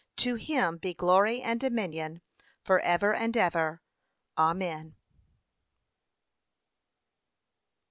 To 0.15 0.33
him 0.33 0.77
be 0.79 0.95
glory 0.95 1.43
and 1.43 1.59
dominion 1.59 2.23
for 2.63 2.79
ever 2.79 3.13
and 3.13 3.37
ever. 3.37 3.83
Amen. 4.35 4.95